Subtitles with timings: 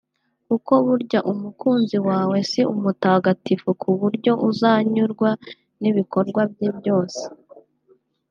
[0.47, 5.29] kuko burya umukunzi wawe si umutagatifu ku buryo uzanyurwa
[5.81, 7.21] n’ibikorwa bye byose